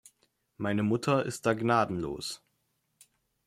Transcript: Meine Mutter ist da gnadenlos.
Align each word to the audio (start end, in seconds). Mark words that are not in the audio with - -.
Meine 0.57 0.81
Mutter 0.81 1.23
ist 1.27 1.45
da 1.45 1.53
gnadenlos. 1.53 2.41